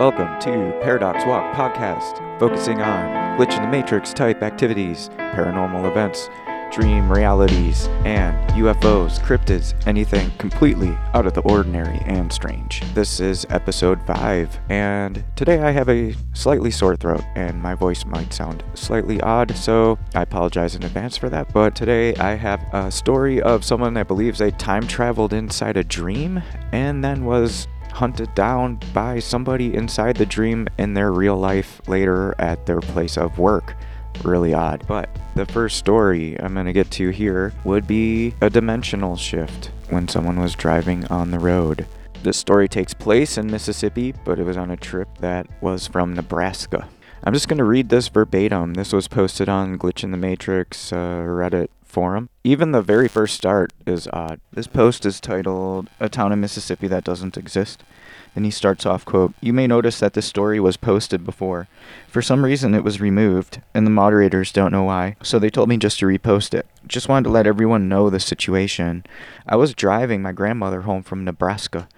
Welcome 0.00 0.40
to 0.40 0.80
Paradox 0.80 1.26
Walk 1.26 1.54
Podcast, 1.54 2.40
focusing 2.40 2.80
on 2.80 3.38
glitch 3.38 3.54
in 3.54 3.60
the 3.60 3.68
matrix 3.68 4.14
type 4.14 4.42
activities, 4.42 5.10
paranormal 5.18 5.90
events, 5.90 6.30
dream 6.74 7.12
realities, 7.12 7.86
and 8.06 8.34
UFOs, 8.52 9.20
cryptids, 9.20 9.74
anything 9.86 10.30
completely 10.38 10.96
out 11.12 11.26
of 11.26 11.34
the 11.34 11.42
ordinary 11.42 11.98
and 12.06 12.32
strange. 12.32 12.82
This 12.94 13.20
is 13.20 13.44
episode 13.50 14.02
5, 14.06 14.60
and 14.70 15.22
today 15.36 15.60
I 15.60 15.70
have 15.70 15.90
a 15.90 16.14
slightly 16.32 16.70
sore 16.70 16.96
throat, 16.96 17.22
and 17.34 17.60
my 17.60 17.74
voice 17.74 18.06
might 18.06 18.32
sound 18.32 18.64
slightly 18.72 19.20
odd, 19.20 19.54
so 19.54 19.98
I 20.14 20.22
apologize 20.22 20.74
in 20.74 20.82
advance 20.82 21.18
for 21.18 21.28
that. 21.28 21.52
But 21.52 21.74
today 21.76 22.14
I 22.14 22.36
have 22.36 22.66
a 22.72 22.90
story 22.90 23.42
of 23.42 23.66
someone 23.66 23.92
that 23.92 24.08
believes 24.08 24.38
they 24.38 24.52
time 24.52 24.86
traveled 24.86 25.34
inside 25.34 25.76
a 25.76 25.84
dream 25.84 26.42
and 26.72 27.04
then 27.04 27.26
was 27.26 27.68
hunted 27.90 28.34
down 28.34 28.80
by 28.92 29.18
somebody 29.18 29.74
inside 29.74 30.16
the 30.16 30.26
dream 30.26 30.68
in 30.78 30.94
their 30.94 31.12
real 31.12 31.36
life 31.36 31.80
later 31.88 32.34
at 32.38 32.66
their 32.66 32.80
place 32.80 33.16
of 33.16 33.38
work. 33.38 33.74
Really 34.24 34.54
odd. 34.54 34.84
But 34.86 35.08
the 35.34 35.46
first 35.46 35.78
story 35.78 36.38
I'm 36.40 36.54
going 36.54 36.66
to 36.66 36.72
get 36.72 36.90
to 36.92 37.10
here 37.10 37.52
would 37.64 37.86
be 37.86 38.34
a 38.40 38.50
dimensional 38.50 39.16
shift 39.16 39.70
when 39.88 40.08
someone 40.08 40.40
was 40.40 40.54
driving 40.54 41.06
on 41.06 41.30
the 41.30 41.38
road. 41.38 41.86
This 42.22 42.36
story 42.36 42.68
takes 42.68 42.92
place 42.92 43.38
in 43.38 43.50
Mississippi, 43.50 44.12
but 44.24 44.38
it 44.38 44.44
was 44.44 44.56
on 44.56 44.70
a 44.70 44.76
trip 44.76 45.08
that 45.20 45.46
was 45.62 45.86
from 45.86 46.12
Nebraska. 46.14 46.88
I'm 47.24 47.32
just 47.32 47.48
going 47.48 47.58
to 47.58 47.64
read 47.64 47.88
this 47.88 48.08
verbatim. 48.08 48.74
This 48.74 48.92
was 48.92 49.08
posted 49.08 49.48
on 49.48 49.78
Glitch 49.78 50.04
in 50.04 50.10
the 50.10 50.16
Matrix 50.16 50.92
uh, 50.92 50.96
Reddit 50.96 51.68
forum. 51.90 52.30
Even 52.44 52.72
the 52.72 52.80
very 52.82 53.08
first 53.08 53.34
start 53.34 53.72
is 53.86 54.08
odd. 54.12 54.40
This 54.52 54.66
post 54.66 55.04
is 55.04 55.20
titled 55.20 55.90
A 55.98 56.08
Town 56.08 56.32
in 56.32 56.40
Mississippi 56.40 56.88
That 56.88 57.04
Doesn't 57.04 57.36
Exist. 57.36 57.82
And 58.34 58.44
he 58.44 58.50
starts 58.50 58.86
off, 58.86 59.04
quote, 59.04 59.34
You 59.40 59.52
may 59.52 59.66
notice 59.66 59.98
that 59.98 60.14
this 60.14 60.26
story 60.26 60.60
was 60.60 60.76
posted 60.76 61.24
before. 61.24 61.68
For 62.06 62.22
some 62.22 62.44
reason 62.44 62.74
it 62.74 62.84
was 62.84 63.00
removed, 63.00 63.60
and 63.74 63.86
the 63.86 63.90
moderators 63.90 64.52
don't 64.52 64.72
know 64.72 64.84
why, 64.84 65.16
so 65.22 65.38
they 65.38 65.50
told 65.50 65.68
me 65.68 65.76
just 65.76 65.98
to 65.98 66.06
repost 66.06 66.54
it. 66.54 66.66
Just 66.86 67.08
wanted 67.08 67.24
to 67.24 67.30
let 67.30 67.46
everyone 67.46 67.88
know 67.88 68.08
the 68.08 68.20
situation. 68.20 69.04
I 69.46 69.56
was 69.56 69.74
driving 69.74 70.22
my 70.22 70.32
grandmother 70.32 70.82
home 70.82 71.02
from 71.02 71.24
Nebraska. 71.24 71.88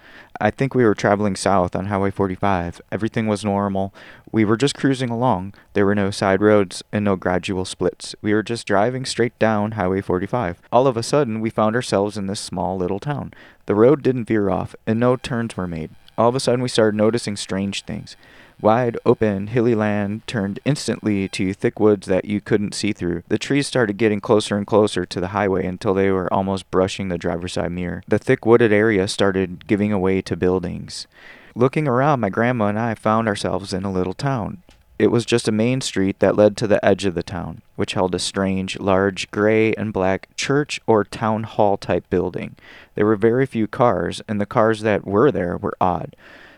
I 0.41 0.51
think 0.51 0.73
we 0.73 0.83
were 0.83 0.95
traveling 0.95 1.35
south 1.35 1.75
on 1.75 1.85
Highway 1.85 2.11
45. 2.11 2.81
Everything 2.91 3.27
was 3.27 3.45
normal. 3.45 3.93
We 4.31 4.43
were 4.43 4.57
just 4.57 4.75
cruising 4.75 5.09
along. 5.09 5.53
There 5.73 5.85
were 5.85 5.95
no 5.95 6.11
side 6.11 6.41
roads 6.41 6.83
and 6.91 7.05
no 7.05 7.15
gradual 7.15 7.65
splits. 7.65 8.15
We 8.21 8.33
were 8.33 8.43
just 8.43 8.67
driving 8.67 9.05
straight 9.05 9.37
down 9.39 9.73
Highway 9.73 10.01
45. 10.01 10.61
All 10.71 10.87
of 10.87 10.97
a 10.97 11.03
sudden, 11.03 11.39
we 11.39 11.49
found 11.49 11.75
ourselves 11.75 12.17
in 12.17 12.27
this 12.27 12.39
small 12.39 12.77
little 12.77 12.99
town. 12.99 13.33
The 13.67 13.75
road 13.75 14.01
didn't 14.01 14.25
veer 14.25 14.49
off, 14.49 14.75
and 14.85 14.99
no 14.99 15.15
turns 15.15 15.55
were 15.55 15.67
made. 15.67 15.91
All 16.17 16.29
of 16.29 16.35
a 16.35 16.39
sudden, 16.39 16.61
we 16.61 16.69
started 16.69 16.95
noticing 16.95 17.35
strange 17.35 17.83
things. 17.85 18.15
Wide 18.61 18.97
open, 19.05 19.47
hilly 19.47 19.75
land 19.75 20.25
turned 20.27 20.59
instantly 20.63 21.27
to 21.29 21.53
thick 21.53 21.79
woods 21.79 22.07
that 22.07 22.25
you 22.25 22.39
couldn't 22.39 22.75
see 22.75 22.93
through. 22.93 23.23
The 23.27 23.37
trees 23.37 23.67
started 23.67 23.97
getting 23.97 24.21
closer 24.21 24.55
and 24.55 24.65
closer 24.65 25.05
to 25.05 25.19
the 25.19 25.29
highway 25.29 25.65
until 25.65 25.93
they 25.93 26.11
were 26.11 26.31
almost 26.31 26.69
brushing 26.71 27.09
the 27.09 27.17
driver's 27.17 27.53
side 27.53 27.71
mirror. 27.71 28.03
The 28.07 28.19
thick 28.19 28.45
wooded 28.45 28.71
area 28.71 29.07
started 29.07 29.67
giving 29.67 29.91
away 29.91 30.21
to 30.21 30.37
buildings. 30.37 31.07
Looking 31.55 31.87
around, 31.87 32.21
my 32.21 32.29
grandma 32.29 32.67
and 32.67 32.79
I 32.79 32.95
found 32.95 33.27
ourselves 33.27 33.73
in 33.73 33.83
a 33.83 33.91
little 33.91 34.13
town. 34.13 34.63
It 34.99 35.07
was 35.07 35.25
just 35.25 35.47
a 35.47 35.51
main 35.51 35.81
street 35.81 36.19
that 36.19 36.35
led 36.35 36.55
to 36.57 36.67
the 36.67 36.83
edge 36.85 37.05
of 37.05 37.15
the 37.15 37.23
town, 37.23 37.61
which 37.75 37.93
held 37.93 38.13
a 38.13 38.19
strange, 38.19 38.79
large, 38.79 39.29
gray 39.31 39.73
and 39.73 39.91
black 39.91 40.29
church 40.35 40.79
or 40.85 41.03
town 41.03 41.43
hall 41.43 41.77
type 41.77 42.09
building. 42.09 42.55
There 42.95 43.05
were 43.05 43.15
very 43.15 43.45
few 43.45 43.67
cars, 43.67 44.21
and 44.27 44.39
the 44.39 44.45
cars 44.45 44.81
that 44.81 45.05
were 45.05 45.31
there 45.31 45.57
were 45.57 45.75
odd. 45.81 46.15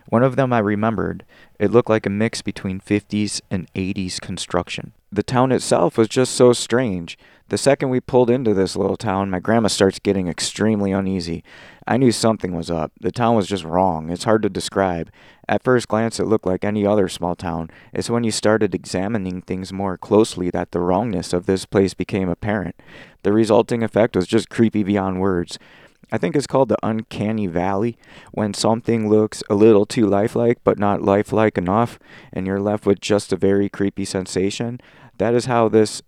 One 0.09 0.21
of 0.21 0.35
them 0.35 0.53
I 0.53 0.59
remembered. 0.59 1.23
It 1.59 1.71
looked 1.71 1.89
like 1.89 2.05
a 2.05 2.11
mix 2.11 2.41
between 2.41 2.79
50s 2.79 3.41
and 3.49 3.71
80s 3.73 4.19
construction. 4.19 4.91
The 5.11 5.23
town 5.23 5.51
itself 5.51 5.97
was 5.97 6.09
just 6.09 6.33
so 6.33 6.51
strange. 6.53 7.17
The 7.49 7.59
second 7.59 7.89
we 7.89 7.99
pulled 7.99 8.31
into 8.31 8.55
this 8.55 8.75
little 8.75 8.97
town, 8.97 9.29
my 9.29 9.39
grandma 9.39 9.67
starts 9.67 9.99
getting 9.99 10.27
extremely 10.27 10.91
uneasy. 10.91 11.43
I 11.85 11.97
knew 11.97 12.11
something 12.11 12.55
was 12.55 12.71
up. 12.71 12.91
The 12.99 13.11
town 13.11 13.35
was 13.35 13.45
just 13.45 13.63
wrong. 13.63 14.09
It's 14.09 14.23
hard 14.23 14.41
to 14.41 14.49
describe. 14.49 15.11
At 15.47 15.63
first 15.63 15.87
glance, 15.87 16.19
it 16.19 16.25
looked 16.25 16.47
like 16.47 16.65
any 16.65 16.87
other 16.87 17.07
small 17.07 17.35
town. 17.35 17.69
It's 17.93 18.09
when 18.09 18.23
you 18.23 18.31
started 18.31 18.73
examining 18.73 19.41
things 19.41 19.71
more 19.71 19.95
closely 19.95 20.49
that 20.49 20.71
the 20.71 20.79
wrongness 20.79 21.33
of 21.33 21.45
this 21.45 21.65
place 21.67 21.93
became 21.93 22.29
apparent. 22.29 22.81
The 23.21 23.31
resulting 23.31 23.83
effect 23.83 24.15
was 24.15 24.25
just 24.25 24.49
creepy 24.49 24.81
beyond 24.81 25.21
words. 25.21 25.59
I 26.11 26.17
think 26.17 26.35
it's 26.35 26.47
called 26.47 26.69
the 26.69 26.79
uncanny 26.81 27.45
valley 27.45 27.95
when 28.31 28.55
something 28.55 29.07
looks 29.07 29.43
a 29.49 29.55
little 29.55 29.85
too 29.85 30.07
lifelike 30.07 30.59
but 30.63 30.79
not 30.79 31.01
lifelike 31.01 31.57
enough 31.59 31.99
and 32.33 32.47
you're 32.47 32.59
left 32.59 32.85
with 32.85 33.01
just 33.01 33.33
a 33.33 33.37
very 33.37 33.69
creepy 33.69 34.05
sensation. 34.05 34.79
That 35.17 35.33
is 35.33 35.45
how 35.45 35.69
this 35.69 36.01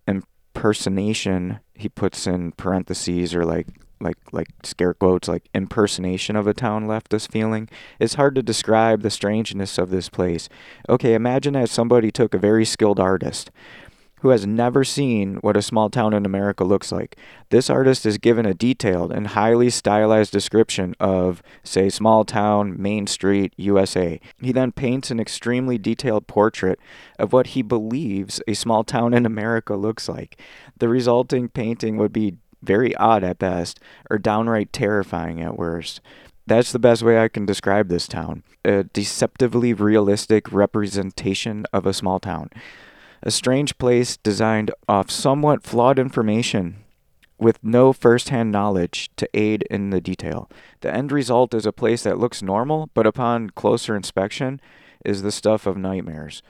impersonation 0.57 1.59
he 1.75 1.87
puts 1.87 2.25
in 2.25 2.51
parentheses 2.53 3.35
or 3.35 3.45
like 3.45 3.67
like 3.99 4.17
like 4.31 4.47
scare 4.63 4.93
quotes 4.93 5.27
like 5.27 5.49
impersonation 5.53 6.35
of 6.35 6.47
a 6.47 6.53
town 6.53 6.87
left 6.87 7.13
us 7.13 7.27
feeling. 7.27 7.69
It's 7.99 8.15
hard 8.15 8.35
to 8.35 8.43
describe 8.43 9.01
the 9.01 9.09
strangeness 9.09 9.77
of 9.77 9.89
this 9.89 10.09
place. 10.09 10.49
Okay, 10.89 11.13
imagine 11.13 11.53
that 11.53 11.69
somebody 11.69 12.11
took 12.11 12.33
a 12.33 12.39
very 12.39 12.65
skilled 12.65 12.99
artist 12.99 13.51
who 14.21 14.29
has 14.29 14.47
never 14.47 14.83
seen 14.83 15.35
what 15.37 15.57
a 15.57 15.61
small 15.61 15.89
town 15.89 16.13
in 16.13 16.25
America 16.25 16.63
looks 16.63 16.91
like. 16.91 17.17
This 17.49 17.69
artist 17.69 18.05
is 18.05 18.17
given 18.17 18.45
a 18.45 18.53
detailed 18.53 19.11
and 19.11 19.27
highly 19.27 19.69
stylized 19.69 20.31
description 20.31 20.95
of, 20.99 21.43
say, 21.63 21.89
small 21.89 22.25
town, 22.25 22.81
Main 22.81 23.07
Street, 23.07 23.53
USA. 23.57 24.19
He 24.41 24.51
then 24.51 24.71
paints 24.71 25.11
an 25.11 25.19
extremely 25.19 25.77
detailed 25.77 26.27
portrait 26.27 26.79
of 27.19 27.31
what 27.31 27.47
he 27.47 27.61
believes 27.61 28.41
a 28.47 28.53
small 28.53 28.83
town 28.83 29.13
in 29.13 29.25
America 29.25 29.75
looks 29.75 30.09
like. 30.09 30.39
The 30.77 30.89
resulting 30.89 31.49
painting 31.49 31.97
would 31.97 32.13
be 32.13 32.37
very 32.63 32.95
odd 32.95 33.23
at 33.23 33.37
best, 33.37 33.79
or 34.09 34.17
downright 34.17 34.73
terrifying 34.73 35.41
at 35.41 35.57
worst. 35.57 36.01
That's 36.47 36.71
the 36.71 36.79
best 36.79 37.03
way 37.03 37.19
I 37.19 37.27
can 37.27 37.45
describe 37.45 37.89
this 37.89 38.07
town 38.07 38.43
a 38.65 38.83
deceptively 38.83 39.73
realistic 39.73 40.51
representation 40.51 41.65
of 41.71 41.85
a 41.85 41.93
small 41.93 42.19
town 42.19 42.49
a 43.21 43.31
strange 43.31 43.77
place 43.77 44.17
designed 44.17 44.71
off 44.87 45.09
somewhat 45.09 45.63
flawed 45.63 45.99
information 45.99 46.83
with 47.37 47.63
no 47.63 47.93
first 47.93 48.29
hand 48.29 48.51
knowledge 48.51 49.09
to 49.15 49.29
aid 49.33 49.63
in 49.69 49.89
the 49.89 50.01
detail. 50.01 50.49
The 50.81 50.93
end 50.93 51.11
result 51.11 51.53
is 51.53 51.65
a 51.65 51.71
place 51.71 52.03
that 52.03 52.17
looks 52.17 52.41
normal, 52.41 52.89
but 52.93 53.05
upon 53.05 53.51
closer 53.51 53.95
inspection 53.95 54.59
is 55.05 55.21
the 55.21 55.31
stuff 55.31 55.67
of 55.67 55.77
nightmares. 55.77 56.41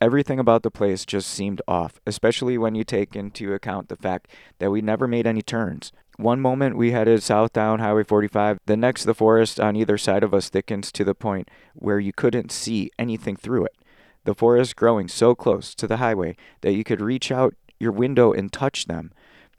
Everything 0.00 0.38
about 0.38 0.62
the 0.62 0.70
place 0.70 1.04
just 1.04 1.30
seemed 1.30 1.62
off, 1.68 2.00
especially 2.06 2.58
when 2.58 2.74
you 2.74 2.82
take 2.82 3.14
into 3.14 3.52
account 3.52 3.88
the 3.88 3.96
fact 3.96 4.28
that 4.58 4.70
we 4.70 4.80
never 4.80 5.06
made 5.06 5.26
any 5.26 5.42
turns. 5.42 5.92
One 6.16 6.40
moment 6.40 6.76
we 6.76 6.90
headed 6.90 7.22
south 7.22 7.52
down 7.52 7.78
Highway 7.78 8.02
45, 8.02 8.58
the 8.66 8.76
next 8.76 9.04
the 9.04 9.14
forest 9.14 9.60
on 9.60 9.76
either 9.76 9.96
side 9.96 10.22
of 10.24 10.34
us 10.34 10.48
thickens 10.48 10.90
to 10.92 11.04
the 11.04 11.14
point 11.14 11.48
where 11.74 12.00
you 12.00 12.12
couldn't 12.12 12.50
see 12.50 12.90
anything 12.98 13.36
through 13.36 13.64
it 13.66 13.76
the 14.24 14.34
forest 14.34 14.76
growing 14.76 15.08
so 15.08 15.34
close 15.34 15.74
to 15.74 15.86
the 15.86 15.96
highway 15.98 16.36
that 16.60 16.72
you 16.72 16.84
could 16.84 17.00
reach 17.00 17.30
out 17.30 17.54
your 17.78 17.92
window 17.92 18.32
and 18.32 18.52
touch 18.52 18.86
them. 18.86 19.12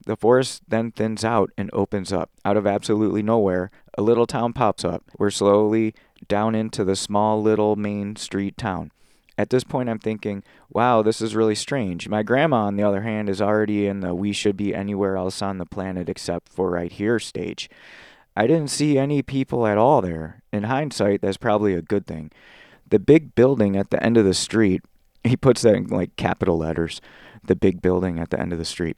The 0.05 0.15
forest 0.15 0.63
then 0.67 0.91
thins 0.91 1.23
out 1.23 1.51
and 1.57 1.69
opens 1.71 2.11
up. 2.11 2.29
Out 2.43 2.57
of 2.57 2.67
absolutely 2.67 3.23
nowhere, 3.23 3.71
a 3.97 4.01
little 4.01 4.25
town 4.25 4.53
pops 4.53 4.83
up. 4.83 5.03
We're 5.17 5.29
slowly 5.29 5.93
down 6.27 6.55
into 6.55 6.83
the 6.83 6.95
small 6.95 7.41
little 7.41 7.75
main 7.75 8.15
street 8.15 8.57
town. 8.57 8.91
At 9.37 9.49
this 9.49 9.63
point, 9.63 9.89
I'm 9.89 9.99
thinking, 9.99 10.43
wow, 10.69 11.01
this 11.01 11.21
is 11.21 11.35
really 11.35 11.55
strange. 11.55 12.07
My 12.07 12.21
grandma, 12.21 12.65
on 12.65 12.75
the 12.75 12.83
other 12.83 13.01
hand, 13.01 13.29
is 13.29 13.41
already 13.41 13.87
in 13.87 14.01
the 14.01 14.13
we 14.13 14.31
should 14.31 14.55
be 14.55 14.75
anywhere 14.75 15.17
else 15.17 15.41
on 15.41 15.57
the 15.57 15.65
planet 15.65 16.07
except 16.07 16.49
for 16.49 16.69
right 16.69 16.91
here 16.91 17.17
stage. 17.17 17.69
I 18.35 18.45
didn't 18.45 18.69
see 18.69 18.97
any 18.97 19.21
people 19.21 19.65
at 19.65 19.77
all 19.77 20.01
there. 20.01 20.43
In 20.51 20.63
hindsight, 20.63 21.21
that's 21.21 21.37
probably 21.37 21.73
a 21.73 21.81
good 21.81 22.05
thing 22.05 22.31
the 22.93 22.99
big 22.99 23.33
building 23.33 23.75
at 23.75 23.89
the 23.89 24.01
end 24.03 24.17
of 24.17 24.23
the 24.23 24.35
street, 24.35 24.83
he 25.23 25.35
puts 25.35 25.63
that 25.63 25.73
in 25.73 25.87
like 25.87 26.15
capital 26.15 26.59
letters, 26.59 27.01
the 27.43 27.55
big 27.55 27.81
building 27.81 28.19
at 28.19 28.29
the 28.29 28.39
end 28.39 28.53
of 28.53 28.59
the 28.59 28.65
street. 28.65 28.97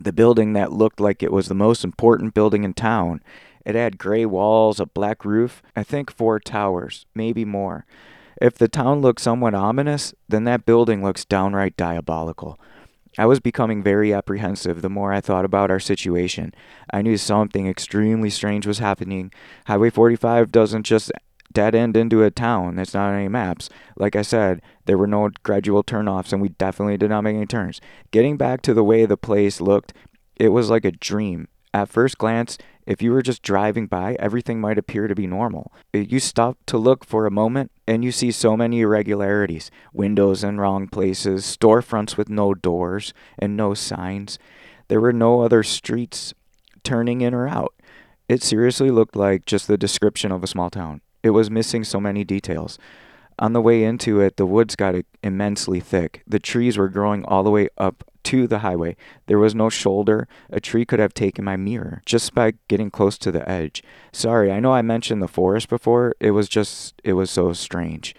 The 0.00 0.12
building 0.12 0.52
that 0.52 0.72
looked 0.72 1.00
like 1.00 1.24
it 1.24 1.32
was 1.32 1.48
the 1.48 1.54
most 1.54 1.82
important 1.82 2.34
building 2.34 2.62
in 2.62 2.72
town. 2.72 3.20
It 3.64 3.74
had 3.74 3.98
gray 3.98 4.26
walls, 4.26 4.78
a 4.78 4.86
black 4.86 5.24
roof, 5.24 5.60
I 5.74 5.82
think 5.82 6.12
four 6.12 6.38
towers, 6.38 7.04
maybe 7.16 7.44
more. 7.44 7.84
If 8.40 8.58
the 8.58 8.68
town 8.68 9.00
looked 9.00 9.22
somewhat 9.22 9.54
ominous, 9.54 10.14
then 10.28 10.44
that 10.44 10.64
building 10.64 11.02
looks 11.02 11.24
downright 11.24 11.76
diabolical. 11.76 12.60
I 13.18 13.26
was 13.26 13.40
becoming 13.40 13.82
very 13.82 14.14
apprehensive 14.14 14.82
the 14.82 14.90
more 14.90 15.12
I 15.12 15.20
thought 15.20 15.44
about 15.44 15.70
our 15.72 15.80
situation. 15.80 16.54
I 16.92 17.02
knew 17.02 17.16
something 17.16 17.66
extremely 17.66 18.30
strange 18.30 18.68
was 18.68 18.78
happening. 18.78 19.32
Highway 19.66 19.90
45 19.90 20.52
doesn't 20.52 20.84
just 20.84 21.10
dead 21.52 21.74
end 21.74 21.96
into 21.96 22.22
a 22.22 22.30
town 22.30 22.76
that's 22.76 22.94
not 22.94 23.10
on 23.10 23.16
any 23.16 23.28
maps. 23.28 23.68
Like 23.96 24.16
I 24.16 24.22
said, 24.22 24.62
there 24.84 24.98
were 24.98 25.06
no 25.06 25.30
gradual 25.42 25.84
turnoffs, 25.84 26.32
and 26.32 26.40
we 26.40 26.50
definitely 26.50 26.96
did 26.96 27.10
not 27.10 27.22
make 27.22 27.36
any 27.36 27.46
turns. 27.46 27.80
Getting 28.10 28.36
back 28.36 28.62
to 28.62 28.74
the 28.74 28.84
way 28.84 29.06
the 29.06 29.16
place 29.16 29.60
looked, 29.60 29.92
it 30.36 30.48
was 30.48 30.70
like 30.70 30.84
a 30.84 30.92
dream. 30.92 31.48
At 31.72 31.88
first 31.88 32.18
glance, 32.18 32.56
if 32.86 33.02
you 33.02 33.12
were 33.12 33.22
just 33.22 33.42
driving 33.42 33.86
by, 33.86 34.16
everything 34.18 34.60
might 34.60 34.78
appear 34.78 35.08
to 35.08 35.14
be 35.14 35.26
normal. 35.26 35.72
Uh, 35.94 35.98
you 35.98 36.20
stop 36.20 36.56
to 36.66 36.78
look 36.78 37.04
for 37.04 37.26
a 37.26 37.30
moment, 37.30 37.72
and 37.86 38.04
you 38.04 38.12
see 38.12 38.30
so 38.30 38.56
many 38.56 38.80
irregularities 38.80 39.70
windows 39.92 40.44
in 40.44 40.58
wrong 40.60 40.88
places, 40.88 41.44
storefronts 41.44 42.16
with 42.16 42.28
no 42.28 42.54
doors 42.54 43.12
and 43.38 43.56
no 43.56 43.74
signs. 43.74 44.38
There 44.88 45.00
were 45.00 45.12
no 45.12 45.40
other 45.40 45.62
streets 45.62 46.32
turning 46.84 47.20
in 47.20 47.34
or 47.34 47.48
out. 47.48 47.74
It 48.28 48.42
seriously 48.42 48.90
looked 48.90 49.16
like 49.16 49.46
just 49.46 49.66
the 49.66 49.76
description 49.76 50.30
of 50.32 50.42
a 50.44 50.48
small 50.48 50.70
town. 50.70 51.00
It 51.26 51.30
was 51.30 51.50
missing 51.50 51.82
so 51.82 52.00
many 52.00 52.22
details. 52.22 52.78
On 53.40 53.52
the 53.52 53.60
way 53.60 53.82
into 53.82 54.20
it, 54.20 54.36
the 54.36 54.46
woods 54.46 54.76
got 54.76 54.94
immensely 55.24 55.80
thick. 55.80 56.22
The 56.24 56.38
trees 56.38 56.78
were 56.78 56.88
growing 56.88 57.24
all 57.24 57.42
the 57.42 57.50
way 57.50 57.68
up 57.76 58.04
to 58.22 58.46
the 58.46 58.60
highway. 58.60 58.96
There 59.26 59.40
was 59.40 59.52
no 59.52 59.68
shoulder. 59.68 60.28
A 60.50 60.60
tree 60.60 60.84
could 60.84 61.00
have 61.00 61.12
taken 61.14 61.44
my 61.44 61.56
mirror 61.56 62.00
just 62.06 62.32
by 62.32 62.54
getting 62.68 62.92
close 62.92 63.18
to 63.18 63.32
the 63.32 63.46
edge. 63.48 63.82
Sorry, 64.12 64.52
I 64.52 64.60
know 64.60 64.72
I 64.72 64.82
mentioned 64.82 65.20
the 65.20 65.28
forest 65.28 65.68
before. 65.68 66.14
It 66.20 66.30
was 66.30 66.48
just, 66.48 66.94
it 67.02 67.14
was 67.14 67.28
so 67.28 67.52
strange. 67.52 68.14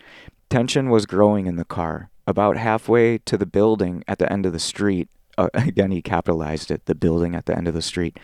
Tension 0.50 0.90
was 0.90 1.06
growing 1.06 1.48
in 1.48 1.56
the 1.56 1.66
car. 1.66 2.10
About 2.28 2.58
halfway 2.58 3.20
to 3.20 3.38
the 3.38 3.46
building 3.46 4.04
at 4.06 4.20
the 4.20 4.30
end 4.32 4.46
of 4.46 4.52
the 4.52 4.60
street, 4.60 5.08
uh, 5.38 5.48
again, 5.54 5.92
he 5.92 6.02
capitalized 6.02 6.72
it, 6.72 6.86
the 6.88 6.96
building 6.96 7.36
at 7.36 7.46
the 7.46 7.58
end 7.58 7.70
of 7.70 7.74
the 7.74 7.82
street. 7.82 8.20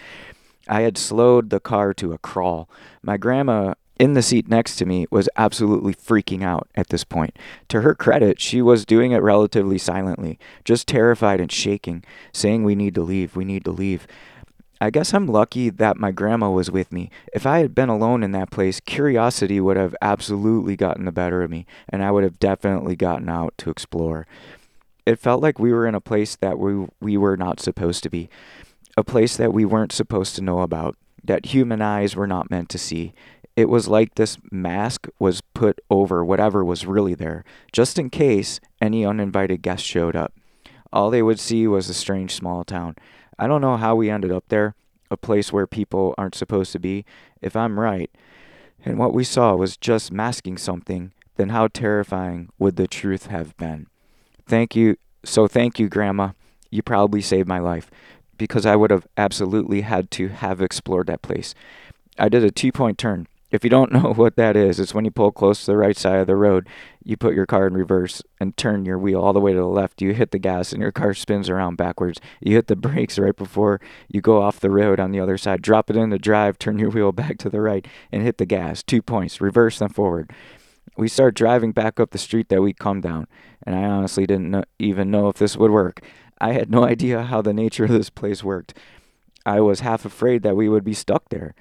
I 0.68 0.82
had 0.82 0.98
slowed 0.98 1.50
the 1.50 1.60
car 1.60 1.94
to 1.96 2.14
a 2.14 2.18
crawl. 2.18 2.70
My 3.02 3.18
grandma 3.18 3.76
in 4.00 4.14
the 4.14 4.22
seat 4.22 4.48
next 4.48 4.76
to 4.78 4.86
me 4.86 5.06
was 5.12 5.30
absolutely 5.36 5.94
freaking 5.94 6.44
out 6.44 6.68
at 6.76 6.90
this 6.90 7.04
point. 7.04 7.38
To 7.70 7.82
her 7.82 7.94
credit, 7.94 8.42
she 8.42 8.62
was 8.62 8.86
doing 8.86 9.12
it 9.12 9.22
relatively 9.22 9.78
silently, 9.78 10.40
just 10.64 10.88
terrified 10.88 11.40
and 11.40 11.52
shaking, 11.52 12.04
saying, 12.32 12.64
We 12.64 12.76
need 12.76 12.96
to 12.96 13.04
leave, 13.04 13.36
we 13.36 13.46
need 13.46 13.64
to 13.66 13.72
leave. 13.72 14.08
I 14.82 14.90
guess 14.90 15.14
I'm 15.14 15.28
lucky 15.28 15.70
that 15.70 15.98
my 15.98 16.12
grandma 16.12 16.50
was 16.50 16.70
with 16.70 16.92
me. 16.92 17.10
If 17.34 17.46
I 17.46 17.60
had 17.60 17.74
been 17.74 17.88
alone 17.88 18.22
in 18.22 18.32
that 18.34 18.52
place, 18.52 18.82
curiosity 18.82 19.62
would 19.62 19.78
have 19.78 19.96
absolutely 20.02 20.76
gotten 20.76 21.06
the 21.06 21.12
better 21.12 21.42
of 21.42 21.50
me, 21.50 21.66
and 21.88 22.04
I 22.04 22.12
would 22.12 22.24
have 22.24 22.40
definitely 22.40 22.98
gotten 22.98 23.30
out 23.30 23.54
to 23.60 23.70
explore. 23.70 24.28
It 25.06 25.20
felt 25.20 25.42
like 25.42 25.60
we 25.60 25.72
were 25.72 25.88
in 25.88 25.96
a 25.96 26.02
place 26.02 26.36
that 26.36 26.60
we, 26.60 26.88
we 27.00 27.16
were 27.16 27.38
not 27.38 27.60
supposed 27.60 28.04
to 28.04 28.10
be, 28.10 28.30
a 28.98 29.04
place 29.04 29.38
that 29.38 29.54
we 29.54 29.64
weren't 29.64 29.92
supposed 29.92 30.36
to 30.36 30.42
know 30.42 30.60
about, 30.60 30.98
that 31.24 31.48
human 31.48 31.82
eyes 31.82 32.16
were 32.16 32.28
not 32.28 32.52
meant 32.52 32.70
to 32.70 32.78
see. 32.78 33.14
It 33.56 33.70
was 33.70 33.88
like 33.88 34.16
this 34.16 34.38
mask 34.52 35.08
was 35.20 35.42
put 35.42 35.80
over 35.90 36.26
whatever 36.26 36.64
was 36.66 36.86
really 36.86 37.14
there, 37.14 37.44
just 37.72 38.00
in 38.00 38.10
case 38.10 38.60
any 38.82 39.06
uninvited 39.06 39.62
guests 39.62 39.88
showed 39.88 40.16
up. 40.16 40.34
All 40.92 41.10
they 41.10 41.22
would 41.22 41.40
see 41.40 41.68
was 41.68 41.90
a 41.90 41.94
strange 41.94 42.34
small 42.34 42.64
town. 42.64 42.96
I 43.38 43.48
don't 43.48 43.62
know 43.62 43.78
how 43.78 43.96
we 43.96 44.10
ended 44.10 44.32
up 44.32 44.46
there, 44.50 44.76
a 45.12 45.18
place 45.18 45.54
where 45.54 45.68
people 45.68 46.16
aren't 46.18 46.36
supposed 46.36 46.72
to 46.74 46.80
be. 46.80 47.06
If 47.42 47.56
I'm 47.56 47.80
right, 47.80 48.10
and 48.86 48.98
what 48.98 49.14
we 49.14 49.24
saw 49.24 49.56
was 49.56 49.78
just 49.78 50.12
masking 50.12 50.58
something, 50.58 51.12
then 51.36 51.50
how 51.50 51.68
terrifying 51.68 52.50
would 52.60 52.76
the 52.76 52.88
truth 52.88 53.28
have 53.28 53.56
been? 53.58 53.88
Thank 54.48 54.76
you. 54.76 54.98
So, 55.24 55.48
thank 55.48 55.80
you, 55.80 55.90
Grandma. 55.90 56.32
You 56.70 56.82
probably 56.82 57.22
saved 57.22 57.48
my 57.48 57.60
life 57.60 57.90
because 58.38 58.66
I 58.66 58.76
would 58.76 58.92
have 58.92 59.08
absolutely 59.16 59.82
had 59.82 60.12
to 60.12 60.28
have 60.30 60.62
explored 60.62 61.08
that 61.08 61.22
place. 61.22 61.56
I 62.18 62.30
did 62.30 62.44
a 62.44 62.52
two 62.52 62.72
point 62.72 62.98
turn. 62.98 63.28
If 63.54 63.64
you 63.64 63.70
don't 63.70 63.92
know 63.94 64.14
what 64.14 64.36
that 64.36 64.58
is, 64.58 64.80
it's 64.80 64.94
when 64.94 65.06
you 65.06 65.12
pull 65.12 65.32
close 65.32 65.62
to 65.62 65.68
the 65.68 65.78
right 65.78 65.96
side 65.96 66.18
of 66.18 66.28
the 66.28 66.36
road, 66.36 66.68
you 67.04 67.16
put 67.16 67.36
your 67.36 67.46
car 67.46 67.68
in 67.68 67.76
reverse 67.76 68.22
and 68.40 68.58
turn 68.58 68.84
your 68.84 68.98
wheel 68.98 69.22
all 69.22 69.32
the 69.32 69.40
way 69.40 69.54
to 69.54 69.60
the 69.60 69.66
left. 69.66 70.02
You 70.02 70.14
hit 70.14 70.32
the 70.32 70.40
gas 70.40 70.74
and 70.74 70.82
your 70.82 70.92
car 70.92 71.14
spins 71.14 71.50
around 71.50 71.78
backwards. 71.78 72.20
You 72.42 72.56
hit 72.56 72.68
the 72.68 72.76
brakes 72.76 73.20
right 73.20 73.36
before 73.36 73.80
you 74.10 74.22
go 74.22 74.42
off 74.42 74.60
the 74.60 74.72
road 74.72 75.00
on 75.00 75.12
the 75.12 75.20
other 75.20 75.38
side. 75.38 75.62
Drop 75.62 75.90
it 75.92 75.96
in 75.96 76.10
the 76.10 76.18
drive, 76.18 76.58
turn 76.58 76.80
your 76.80 76.90
wheel 76.90 77.12
back 77.14 77.38
to 77.40 77.50
the 77.50 77.62
right, 77.62 77.88
and 78.12 78.24
hit 78.24 78.40
the 78.40 78.46
gas. 78.46 78.82
Two 78.82 79.04
points, 79.04 79.40
reverse 79.40 79.80
then 79.80 79.90
forward. 79.90 80.32
We 80.98 81.08
start 81.08 81.36
driving 81.36 81.72
back 81.72 82.00
up 82.00 82.12
the 82.12 82.18
street 82.18 82.50
that 82.50 82.62
we 82.62 82.74
come 82.74 83.02
down, 83.02 83.28
and 83.66 83.76
I 83.76 83.84
honestly 83.84 84.26
didn't 84.26 84.52
know, 84.52 84.64
even 84.80 85.10
know 85.10 85.30
if 85.30 85.38
this 85.38 85.58
would 85.58 85.72
work. 85.72 86.02
I 86.42 86.54
had 86.54 86.72
no 86.72 86.84
idea 86.88 87.24
how 87.24 87.42
the 87.42 87.54
nature 87.54 87.86
of 87.86 87.92
this 87.92 88.10
place 88.10 88.44
worked. 88.44 88.76
I 89.46 89.60
was 89.60 89.82
half 89.82 90.06
afraid 90.06 90.42
that 90.44 90.56
we 90.56 90.70
would 90.70 90.84
be 90.84 90.94
stuck 90.94 91.30
there. 91.30 91.54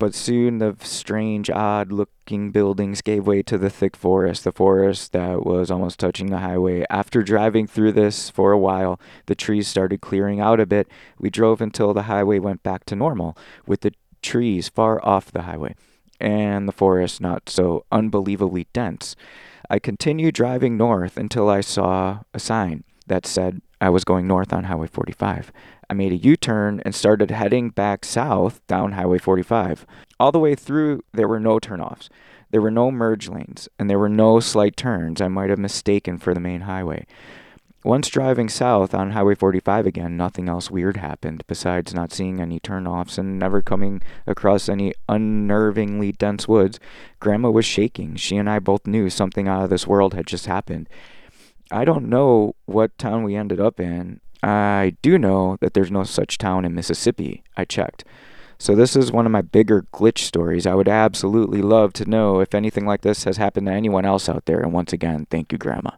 But 0.00 0.14
soon 0.14 0.58
the 0.58 0.74
strange, 0.80 1.50
odd 1.50 1.92
looking 1.92 2.52
buildings 2.52 3.02
gave 3.02 3.26
way 3.26 3.42
to 3.42 3.58
the 3.58 3.68
thick 3.68 3.94
forest, 3.94 4.44
the 4.44 4.50
forest 4.50 5.12
that 5.12 5.44
was 5.44 5.70
almost 5.70 5.98
touching 6.00 6.30
the 6.30 6.38
highway. 6.38 6.86
After 6.88 7.22
driving 7.22 7.66
through 7.66 7.92
this 7.92 8.30
for 8.30 8.50
a 8.50 8.58
while, 8.58 8.98
the 9.26 9.34
trees 9.34 9.68
started 9.68 10.00
clearing 10.00 10.40
out 10.40 10.58
a 10.58 10.64
bit. 10.64 10.88
We 11.18 11.28
drove 11.28 11.60
until 11.60 11.92
the 11.92 12.04
highway 12.04 12.38
went 12.38 12.62
back 12.62 12.86
to 12.86 12.96
normal, 12.96 13.36
with 13.66 13.82
the 13.82 13.92
trees 14.22 14.70
far 14.70 15.04
off 15.04 15.30
the 15.30 15.42
highway 15.42 15.74
and 16.18 16.66
the 16.66 16.72
forest 16.72 17.20
not 17.20 17.50
so 17.50 17.84
unbelievably 17.92 18.68
dense. 18.72 19.14
I 19.68 19.78
continued 19.78 20.34
driving 20.34 20.78
north 20.78 21.18
until 21.18 21.50
I 21.50 21.60
saw 21.60 22.20
a 22.32 22.38
sign 22.38 22.84
that 23.06 23.26
said 23.26 23.60
I 23.82 23.90
was 23.90 24.04
going 24.04 24.26
north 24.26 24.52
on 24.54 24.64
Highway 24.64 24.86
45. 24.86 25.52
I 25.90 25.92
made 25.92 26.12
a 26.12 26.16
U 26.16 26.36
turn 26.36 26.80
and 26.84 26.94
started 26.94 27.32
heading 27.32 27.70
back 27.70 28.04
south 28.04 28.64
down 28.68 28.92
Highway 28.92 29.18
45. 29.18 29.84
All 30.20 30.30
the 30.30 30.38
way 30.38 30.54
through, 30.54 31.02
there 31.12 31.26
were 31.26 31.40
no 31.40 31.58
turnoffs. 31.58 32.08
There 32.52 32.60
were 32.60 32.70
no 32.70 32.92
merge 32.92 33.28
lanes, 33.28 33.68
and 33.76 33.90
there 33.90 33.98
were 33.98 34.08
no 34.08 34.38
slight 34.38 34.76
turns 34.76 35.20
I 35.20 35.26
might 35.26 35.50
have 35.50 35.58
mistaken 35.58 36.16
for 36.16 36.32
the 36.32 36.38
main 36.38 36.60
highway. 36.60 37.06
Once 37.82 38.08
driving 38.08 38.48
south 38.48 38.94
on 38.94 39.10
Highway 39.10 39.34
45 39.34 39.84
again, 39.84 40.16
nothing 40.16 40.48
else 40.48 40.70
weird 40.70 40.98
happened 40.98 41.42
besides 41.48 41.92
not 41.92 42.12
seeing 42.12 42.40
any 42.40 42.60
turnoffs 42.60 43.18
and 43.18 43.36
never 43.36 43.60
coming 43.60 44.00
across 44.28 44.68
any 44.68 44.92
unnervingly 45.08 46.16
dense 46.16 46.46
woods. 46.46 46.78
Grandma 47.18 47.50
was 47.50 47.66
shaking. 47.66 48.14
She 48.14 48.36
and 48.36 48.48
I 48.48 48.60
both 48.60 48.86
knew 48.86 49.10
something 49.10 49.48
out 49.48 49.64
of 49.64 49.70
this 49.70 49.88
world 49.88 50.14
had 50.14 50.28
just 50.28 50.46
happened. 50.46 50.88
I 51.72 51.84
don't 51.84 52.08
know 52.08 52.54
what 52.66 52.96
town 52.96 53.24
we 53.24 53.34
ended 53.34 53.58
up 53.58 53.80
in, 53.80 54.20
I 54.42 54.96
do 55.02 55.18
know 55.18 55.56
that 55.60 55.74
there's 55.74 55.90
no 55.90 56.04
such 56.04 56.38
town 56.38 56.64
in 56.64 56.74
Mississippi. 56.74 57.42
I 57.56 57.64
checked. 57.64 58.04
So 58.58 58.74
this 58.74 58.94
is 58.94 59.10
one 59.10 59.24
of 59.24 59.32
my 59.32 59.40
bigger 59.40 59.86
glitch 59.92 60.18
stories. 60.18 60.66
I 60.66 60.74
would 60.74 60.88
absolutely 60.88 61.62
love 61.62 61.94
to 61.94 62.04
know 62.04 62.40
if 62.40 62.54
anything 62.54 62.84
like 62.84 63.00
this 63.00 63.24
has 63.24 63.38
happened 63.38 63.66
to 63.66 63.72
anyone 63.72 64.04
else 64.04 64.28
out 64.28 64.44
there. 64.44 64.60
And 64.60 64.72
once 64.72 64.92
again, 64.92 65.26
thank 65.30 65.50
you, 65.50 65.56
Grandma. 65.56 65.92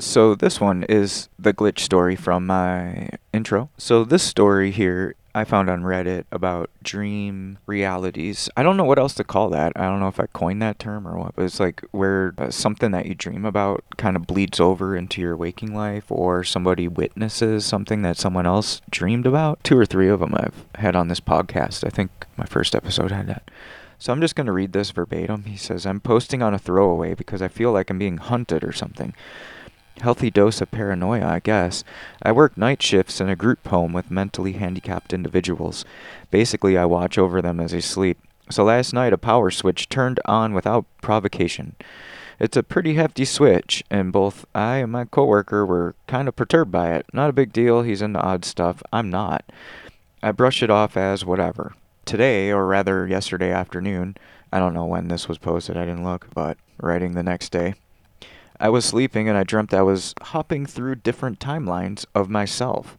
So 0.00 0.34
this 0.34 0.60
one 0.60 0.84
is 0.84 1.28
the 1.38 1.52
glitch 1.52 1.80
story 1.80 2.16
from 2.16 2.46
my 2.46 3.10
intro. 3.32 3.70
So 3.78 4.04
this 4.04 4.22
story 4.22 4.70
here 4.70 5.14
I 5.34 5.44
found 5.44 5.68
on 5.68 5.82
Reddit 5.82 6.24
about 6.32 6.70
dream 6.82 7.58
realities. 7.66 8.48
I 8.56 8.62
don't 8.62 8.76
know 8.76 8.84
what 8.84 8.98
else 8.98 9.14
to 9.14 9.24
call 9.24 9.50
that. 9.50 9.72
I 9.76 9.82
don't 9.82 10.00
know 10.00 10.08
if 10.08 10.18
I 10.18 10.26
coined 10.26 10.62
that 10.62 10.78
term 10.78 11.06
or 11.06 11.18
what, 11.18 11.36
but 11.36 11.44
it's 11.44 11.60
like 11.60 11.84
where 11.90 12.34
uh, 12.38 12.50
something 12.50 12.90
that 12.92 13.06
you 13.06 13.14
dream 13.14 13.44
about 13.44 13.84
kind 13.96 14.16
of 14.16 14.26
bleeds 14.26 14.58
over 14.58 14.96
into 14.96 15.20
your 15.20 15.36
waking 15.36 15.74
life 15.74 16.10
or 16.10 16.42
somebody 16.44 16.88
witnesses 16.88 17.66
something 17.66 18.02
that 18.02 18.16
someone 18.16 18.46
else 18.46 18.80
dreamed 18.90 19.26
about. 19.26 19.62
Two 19.62 19.78
or 19.78 19.86
three 19.86 20.08
of 20.08 20.20
them 20.20 20.34
I've 20.34 20.64
had 20.76 20.96
on 20.96 21.08
this 21.08 21.20
podcast. 21.20 21.86
I 21.86 21.90
think 21.90 22.10
my 22.36 22.46
first 22.46 22.74
episode 22.74 23.10
had 23.10 23.26
that. 23.26 23.50
So 23.98 24.12
I'm 24.12 24.20
just 24.20 24.36
going 24.36 24.46
to 24.46 24.52
read 24.52 24.72
this 24.72 24.92
verbatim. 24.92 25.44
He 25.44 25.56
says, 25.56 25.84
I'm 25.84 26.00
posting 26.00 26.40
on 26.40 26.54
a 26.54 26.58
throwaway 26.58 27.14
because 27.14 27.42
I 27.42 27.48
feel 27.48 27.72
like 27.72 27.90
I'm 27.90 27.98
being 27.98 28.18
hunted 28.18 28.62
or 28.62 28.72
something. 28.72 29.12
Healthy 30.00 30.30
dose 30.30 30.60
of 30.60 30.70
paranoia, 30.70 31.26
I 31.26 31.40
guess. 31.40 31.82
I 32.22 32.32
work 32.32 32.56
night 32.56 32.82
shifts 32.82 33.20
in 33.20 33.28
a 33.28 33.36
group 33.36 33.66
home 33.66 33.92
with 33.92 34.10
mentally 34.10 34.52
handicapped 34.52 35.12
individuals. 35.12 35.84
Basically, 36.30 36.78
I 36.78 36.84
watch 36.84 37.18
over 37.18 37.42
them 37.42 37.58
as 37.58 37.72
they 37.72 37.80
sleep. 37.80 38.18
So 38.50 38.64
last 38.64 38.92
night, 38.92 39.12
a 39.12 39.18
power 39.18 39.50
switch 39.50 39.88
turned 39.88 40.20
on 40.24 40.54
without 40.54 40.86
provocation. 41.02 41.74
It's 42.40 42.56
a 42.56 42.62
pretty 42.62 42.94
hefty 42.94 43.24
switch, 43.24 43.82
and 43.90 44.12
both 44.12 44.46
I 44.54 44.76
and 44.76 44.92
my 44.92 45.04
coworker 45.04 45.66
were 45.66 45.96
kind 46.06 46.28
of 46.28 46.36
perturbed 46.36 46.70
by 46.70 46.94
it. 46.94 47.06
Not 47.12 47.30
a 47.30 47.32
big 47.32 47.52
deal, 47.52 47.82
he's 47.82 48.00
into 48.00 48.20
odd 48.20 48.44
stuff. 48.44 48.82
I'm 48.92 49.10
not. 49.10 49.44
I 50.22 50.30
brush 50.30 50.62
it 50.62 50.70
off 50.70 50.96
as 50.96 51.24
whatever. 51.24 51.74
Today, 52.04 52.50
or 52.52 52.66
rather 52.66 53.06
yesterday 53.06 53.50
afternoon, 53.50 54.16
I 54.52 54.60
don't 54.60 54.74
know 54.74 54.86
when 54.86 55.08
this 55.08 55.28
was 55.28 55.38
posted, 55.38 55.76
I 55.76 55.84
didn't 55.84 56.04
look, 56.04 56.28
but 56.32 56.56
writing 56.80 57.12
the 57.12 57.22
next 57.24 57.50
day, 57.50 57.74
I 58.60 58.68
was 58.68 58.84
sleeping 58.84 59.28
and 59.28 59.38
I 59.38 59.44
dreamt 59.44 59.72
I 59.72 59.82
was 59.82 60.14
hopping 60.20 60.66
through 60.66 60.96
different 60.96 61.38
timelines 61.38 62.04
of 62.14 62.28
myself. 62.28 62.98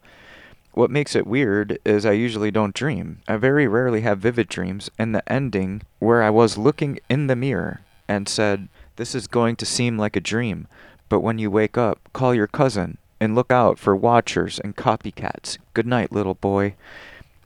What 0.72 0.90
makes 0.90 1.14
it 1.16 1.26
weird 1.26 1.78
is 1.84 2.06
I 2.06 2.12
usually 2.12 2.50
don't 2.50 2.74
dream. 2.74 3.20
I 3.28 3.36
very 3.36 3.66
rarely 3.66 4.02
have 4.02 4.20
vivid 4.20 4.48
dreams, 4.48 4.88
and 4.98 5.14
the 5.14 5.30
ending 5.30 5.82
where 5.98 6.22
I 6.22 6.30
was 6.30 6.56
looking 6.56 7.00
in 7.08 7.26
the 7.26 7.36
mirror 7.36 7.80
and 8.08 8.28
said, 8.28 8.68
This 8.96 9.14
is 9.14 9.26
going 9.26 9.56
to 9.56 9.66
seem 9.66 9.98
like 9.98 10.16
a 10.16 10.20
dream, 10.20 10.68
but 11.08 11.20
when 11.20 11.38
you 11.38 11.50
wake 11.50 11.76
up, 11.76 11.98
call 12.12 12.34
your 12.34 12.46
cousin 12.46 12.98
and 13.20 13.34
look 13.34 13.50
out 13.50 13.78
for 13.78 13.94
watchers 13.94 14.58
and 14.60 14.76
copycats. 14.76 15.58
Good 15.74 15.86
night, 15.86 16.12
little 16.12 16.34
boy. 16.34 16.74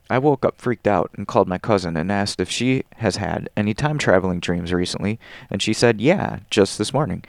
I 0.09 0.19
woke 0.19 0.45
up 0.45 0.61
freaked 0.61 0.87
out 0.87 1.09
and 1.15 1.27
called 1.27 1.47
my 1.47 1.57
cousin 1.57 1.97
and 1.97 2.11
asked 2.11 2.39
if 2.39 2.49
she 2.49 2.83
has 2.97 3.15
had 3.15 3.49
any 3.57 3.73
time 3.73 3.97
traveling 3.97 4.39
dreams 4.39 4.71
recently, 4.71 5.19
and 5.49 5.61
she 5.61 5.73
said, 5.73 5.99
Yeah, 5.99 6.39
just 6.49 6.77
this 6.77 6.93
morning. 6.93 7.23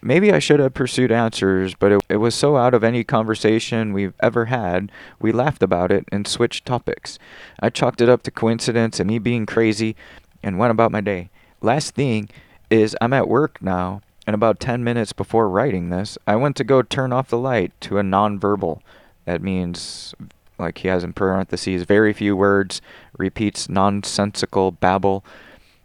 Maybe 0.00 0.32
I 0.32 0.38
should 0.38 0.58
have 0.58 0.74
pursued 0.74 1.12
answers, 1.12 1.74
but 1.74 1.92
it, 1.92 2.00
it 2.08 2.16
was 2.16 2.34
so 2.34 2.56
out 2.56 2.74
of 2.74 2.82
any 2.82 3.04
conversation 3.04 3.92
we've 3.92 4.14
ever 4.20 4.46
had, 4.46 4.90
we 5.20 5.30
laughed 5.30 5.62
about 5.62 5.92
it 5.92 6.06
and 6.10 6.26
switched 6.26 6.64
topics. 6.66 7.18
I 7.60 7.70
chalked 7.70 8.00
it 8.00 8.08
up 8.08 8.22
to 8.24 8.30
coincidence 8.30 8.98
and 8.98 9.08
me 9.08 9.18
being 9.18 9.46
crazy 9.46 9.94
and 10.42 10.58
went 10.58 10.72
about 10.72 10.90
my 10.90 11.00
day. 11.00 11.30
Last 11.60 11.94
thing 11.94 12.28
is, 12.70 12.96
I'm 13.00 13.12
at 13.12 13.28
work 13.28 13.62
now 13.62 14.00
And 14.26 14.34
about 14.34 14.60
10 14.60 14.84
minutes 14.84 15.12
before 15.12 15.48
writing 15.48 15.90
this, 15.90 16.16
I 16.26 16.36
went 16.36 16.56
to 16.56 16.64
go 16.64 16.82
turn 16.82 17.12
off 17.12 17.28
the 17.28 17.38
light 17.38 17.72
to 17.82 17.98
a 17.98 18.02
nonverbal. 18.02 18.80
That 19.24 19.42
means, 19.42 20.14
like 20.62 20.78
he 20.78 20.88
has 20.88 21.04
in 21.04 21.12
parentheses, 21.12 21.84
very 21.84 22.12
few 22.12 22.36
words, 22.36 22.80
repeats 23.18 23.68
nonsensical 23.68 24.70
babble. 24.70 25.24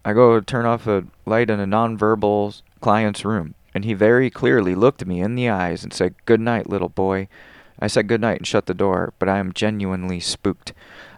I 0.05 0.13
go 0.13 0.39
turn 0.39 0.65
off 0.65 0.87
a 0.87 1.05
light 1.25 1.49
in 1.49 1.59
a 1.59 1.67
nonverbal 1.67 2.61
client's 2.79 3.25
room, 3.25 3.55
and 3.73 3.83
he 3.83 3.93
very 3.93 4.29
clearly 4.29 4.75
looked 4.75 5.05
me 5.05 5.19
in 5.19 5.35
the 5.35 5.49
eyes 5.49 5.83
and 5.83 5.93
said, 5.93 6.15
Good 6.25 6.39
night, 6.39 6.69
little 6.69 6.89
boy. 6.89 7.27
I 7.79 7.87
said 7.87 8.07
good 8.07 8.21
night 8.21 8.37
and 8.37 8.47
shut 8.47 8.65
the 8.65 8.73
door, 8.73 9.13
but 9.19 9.29
I 9.29 9.37
am 9.37 9.53
genuinely 9.53 10.19
spooked. 10.19 10.73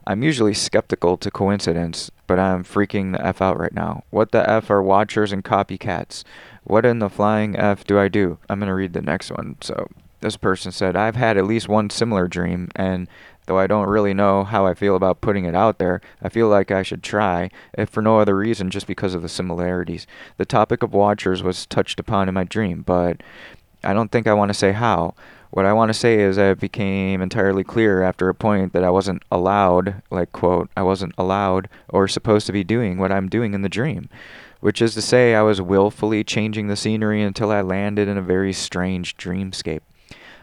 I'm 0.06 0.24
usually 0.24 0.54
skeptical 0.54 1.18
to 1.18 1.32
coincidence, 1.32 2.10
but 2.28 2.40
I'm 2.40 2.64
freaking 2.64 3.12
the 3.12 3.26
F 3.26 3.42
out 3.42 3.60
right 3.60 3.74
now. 3.74 4.04
What 4.10 4.32
the 4.32 4.50
F 4.50 4.70
are 4.70 4.82
watchers 4.82 5.32
and 5.32 5.44
copycats? 5.44 6.24
What 6.64 6.86
in 6.86 7.00
the 7.00 7.10
flying 7.10 7.56
F 7.56 7.84
do 7.84 8.00
I 8.00 8.08
do? 8.08 8.40
I'm 8.50 8.60
going 8.60 8.68
to 8.68 8.74
read 8.74 8.94
the 8.94 9.02
next 9.02 9.32
one. 9.32 9.58
So, 9.62 9.88
this 10.22 10.36
person 10.36 10.72
said, 10.72 10.96
I've 10.96 11.16
had 11.16 11.38
at 11.38 11.46
least 11.46 11.70
one 11.70 11.90
similar 11.90 12.28
dream, 12.28 12.70
and 12.76 13.08
though 13.50 13.58
I 13.58 13.66
don't 13.66 13.90
really 13.90 14.14
know 14.14 14.44
how 14.44 14.68
I 14.68 14.76
feel 14.76 14.96
about 14.96 15.22
putting 15.22 15.46
it 15.46 15.56
out 15.56 15.80
there, 15.80 16.02
I 16.22 16.30
feel 16.30 16.48
like 16.48 16.70
I 16.70 16.84
should 16.84 17.02
try, 17.02 17.50
if 17.74 17.90
for 17.90 18.04
no 18.04 18.20
other 18.20 18.38
reason, 18.38 18.70
just 18.70 18.86
because 18.86 19.16
of 19.16 19.24
the 19.24 19.28
similarities. 19.28 20.06
The 20.38 20.46
topic 20.46 20.84
of 20.84 20.94
watchers 20.94 21.42
was 21.42 21.66
touched 21.66 22.00
upon 22.00 22.30
in 22.30 22.36
my 22.36 22.44
dream, 22.44 22.84
but 22.84 23.24
I 23.84 23.94
don't 23.94 24.12
think 24.12 24.28
I 24.28 24.36
want 24.36 24.50
to 24.50 24.54
say 24.54 24.72
how. 24.72 25.16
What 25.50 25.66
I 25.66 25.74
want 25.74 25.90
to 25.90 25.96
say 25.96 26.20
is 26.20 26.36
that 26.36 26.52
it 26.52 26.60
became 26.60 27.24
entirely 27.24 27.64
clear 27.64 28.04
after 28.04 28.30
a 28.30 28.36
point 28.36 28.72
that 28.74 28.84
I 28.84 28.92
wasn't 28.92 29.24
allowed, 29.32 30.04
like, 30.12 30.32
quote, 30.32 30.70
I 30.78 30.84
wasn't 30.84 31.16
allowed 31.18 31.70
or 31.90 32.08
supposed 32.08 32.46
to 32.46 32.54
be 32.54 32.64
doing 32.64 33.00
what 33.00 33.12
I'm 33.12 33.30
doing 33.30 33.56
in 33.56 33.64
the 33.64 33.68
dream. 33.68 34.10
Which 34.60 34.80
is 34.80 34.94
to 34.94 35.02
say, 35.02 35.34
I 35.34 35.42
was 35.42 35.60
willfully 35.60 36.24
changing 36.24 36.68
the 36.68 36.76
scenery 36.76 37.24
until 37.24 37.50
I 37.50 37.62
landed 37.62 38.08
in 38.08 38.18
a 38.18 38.22
very 38.22 38.54
strange 38.54 39.18
dreamscape. 39.18 39.82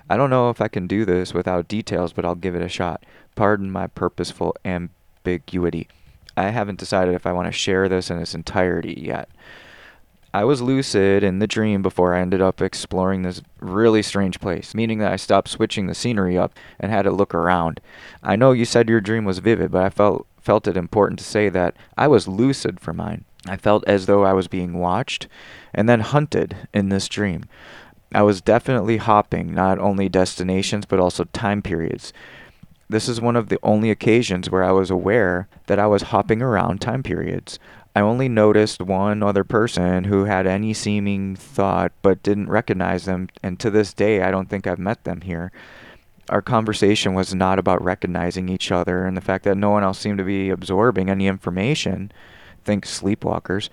I 0.08 0.16
don't 0.16 0.30
know 0.30 0.50
if 0.50 0.60
I 0.60 0.68
can 0.68 0.86
do 0.86 1.04
this 1.04 1.34
without 1.34 1.68
details, 1.68 2.12
but 2.12 2.24
I'll 2.24 2.34
give 2.34 2.54
it 2.54 2.62
a 2.62 2.68
shot. 2.68 3.04
Pardon 3.34 3.70
my 3.70 3.88
purposeful 3.88 4.56
ambiguity. 4.64 5.88
I 6.36 6.50
haven't 6.50 6.78
decided 6.78 7.14
if 7.14 7.26
I 7.26 7.32
want 7.32 7.46
to 7.46 7.52
share 7.52 7.88
this 7.88 8.10
in 8.10 8.18
its 8.18 8.34
entirety 8.34 8.94
yet. 8.98 9.28
I 10.34 10.44
was 10.44 10.60
lucid 10.60 11.22
in 11.22 11.38
the 11.38 11.46
dream 11.46 11.80
before 11.80 12.14
I 12.14 12.20
ended 12.20 12.42
up 12.42 12.60
exploring 12.60 13.22
this 13.22 13.40
really 13.58 14.02
strange 14.02 14.38
place, 14.38 14.74
meaning 14.74 14.98
that 14.98 15.10
I 15.10 15.16
stopped 15.16 15.48
switching 15.48 15.86
the 15.86 15.94
scenery 15.94 16.36
up 16.36 16.52
and 16.78 16.92
had 16.92 17.02
to 17.02 17.10
look 17.10 17.34
around. 17.34 17.80
I 18.22 18.36
know 18.36 18.52
you 18.52 18.66
said 18.66 18.88
your 18.90 19.00
dream 19.00 19.24
was 19.24 19.38
vivid, 19.38 19.70
but 19.70 19.82
I 19.82 19.88
felt 19.88 20.26
felt 20.42 20.68
it 20.68 20.76
important 20.76 21.18
to 21.18 21.24
say 21.24 21.48
that 21.48 21.74
I 21.96 22.06
was 22.06 22.28
lucid 22.28 22.78
for 22.78 22.92
mine. 22.92 23.24
I 23.48 23.56
felt 23.56 23.82
as 23.86 24.06
though 24.06 24.24
I 24.24 24.32
was 24.32 24.46
being 24.46 24.74
watched 24.74 25.26
and 25.74 25.88
then 25.88 26.00
hunted 26.00 26.68
in 26.72 26.88
this 26.90 27.08
dream. 27.08 27.44
I 28.16 28.22
was 28.22 28.40
definitely 28.40 28.96
hopping 28.96 29.54
not 29.54 29.78
only 29.78 30.08
destinations 30.08 30.86
but 30.86 30.98
also 30.98 31.24
time 31.34 31.60
periods. 31.60 32.14
This 32.88 33.10
is 33.10 33.20
one 33.20 33.36
of 33.36 33.50
the 33.50 33.58
only 33.62 33.90
occasions 33.90 34.48
where 34.48 34.64
I 34.64 34.72
was 34.72 34.90
aware 34.90 35.48
that 35.66 35.78
I 35.78 35.86
was 35.86 36.04
hopping 36.04 36.40
around 36.40 36.80
time 36.80 37.02
periods. 37.02 37.58
I 37.94 38.00
only 38.00 38.30
noticed 38.30 38.80
one 38.80 39.22
other 39.22 39.44
person 39.44 40.04
who 40.04 40.24
had 40.24 40.46
any 40.46 40.72
seeming 40.72 41.36
thought 41.36 41.92
but 42.00 42.22
didn't 42.22 42.48
recognize 42.48 43.04
them, 43.04 43.28
and 43.42 43.60
to 43.60 43.68
this 43.70 43.92
day 43.92 44.22
I 44.22 44.30
don't 44.30 44.48
think 44.48 44.66
I've 44.66 44.78
met 44.78 45.04
them 45.04 45.20
here. 45.20 45.52
Our 46.30 46.40
conversation 46.40 47.12
was 47.12 47.34
not 47.34 47.58
about 47.58 47.84
recognizing 47.84 48.48
each 48.48 48.72
other 48.72 49.04
and 49.04 49.14
the 49.14 49.20
fact 49.20 49.44
that 49.44 49.58
no 49.58 49.68
one 49.68 49.84
else 49.84 49.98
seemed 49.98 50.16
to 50.18 50.24
be 50.24 50.48
absorbing 50.48 51.10
any 51.10 51.26
information. 51.26 52.10
Think 52.64 52.86
sleepwalkers. 52.86 53.68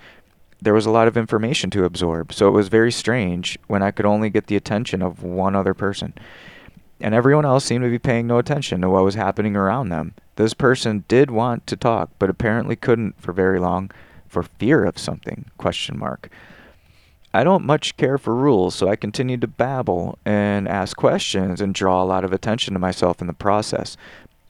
There 0.64 0.74
was 0.74 0.86
a 0.86 0.92
lot 0.92 1.10
of 1.10 1.18
information 1.18 1.70
to 1.72 1.84
absorb, 1.84 2.32
so 2.32 2.48
it 2.48 2.52
was 2.52 2.70
very 2.70 2.90
strange 2.90 3.60
when 3.68 3.84
I 3.84 3.92
could 3.92 4.06
only 4.06 4.30
get 4.30 4.48
the 4.48 4.56
attention 4.56 5.02
of 5.02 5.22
one 5.22 5.58
other 5.58 5.74
person. 5.74 6.14
And 7.02 7.14
everyone 7.14 7.44
else 7.44 7.66
seemed 7.66 7.84
to 7.84 7.90
be 7.90 8.00
paying 8.00 8.28
no 8.28 8.38
attention 8.38 8.80
to 8.80 8.90
what 8.90 9.04
was 9.04 9.16
happening 9.16 9.58
around 9.58 9.90
them. 9.90 10.14
This 10.38 10.54
person 10.54 11.04
did 11.10 11.30
want 11.30 11.68
to 11.68 11.76
talk, 11.76 12.12
but 12.18 12.30
apparently 12.30 12.78
couldn't 12.78 13.20
for 13.20 13.34
very 13.34 13.60
long 13.60 13.92
for 14.26 14.42
fear 14.42 14.86
of 14.86 14.98
something? 14.98 15.52
Question 15.58 16.00
mark. 16.00 16.30
I 17.34 17.44
don't 17.44 17.66
much 17.66 17.98
care 17.98 18.18
for 18.18 18.34
rules, 18.34 18.74
so 18.74 18.88
I 18.88 18.96
continued 18.96 19.42
to 19.42 19.48
babble 19.48 20.18
and 20.24 20.66
ask 20.66 20.96
questions 20.96 21.60
and 21.60 21.76
draw 21.76 22.02
a 22.02 22.06
lot 22.06 22.24
of 22.24 22.32
attention 22.32 22.74
to 22.74 22.80
myself 22.80 23.20
in 23.20 23.28
the 23.28 23.34
process. 23.34 23.98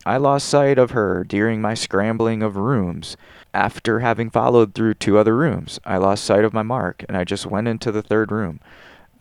I 0.06 0.18
lost 0.18 0.50
sight 0.50 0.78
of 0.78 0.92
her 0.92 1.24
during 1.24 1.62
my 1.62 1.74
scrambling 1.74 2.44
of 2.44 2.58
rooms. 2.58 3.16
After 3.54 4.00
having 4.00 4.30
followed 4.30 4.74
through 4.74 4.96
two 4.96 5.18
other 5.18 5.36
rooms, 5.36 5.80
I 5.86 5.98
lost 5.98 6.26
sight 6.26 6.44
of 6.44 6.54
my 6.54 6.64
mark 6.64 7.06
and 7.08 7.16
I 7.16 7.24
just 7.24 7.46
went 7.46 7.68
into 7.68 7.92
the 7.92 8.02
third 8.02 8.32
room. 8.32 8.60